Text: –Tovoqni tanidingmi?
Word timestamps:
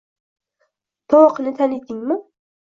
–Tovoqni 1.15 1.55
tanidingmi? 1.63 2.21